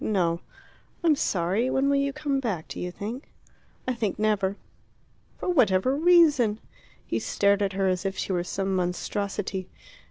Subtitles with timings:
[0.03, 0.39] "No."
[1.03, 1.69] "I'm sorry.
[1.69, 3.29] When will you come back, do you think?"
[3.87, 4.57] "I think never."
[5.37, 6.59] "For whatever reason?"
[7.05, 9.69] He stared at her as if she were some monstrosity.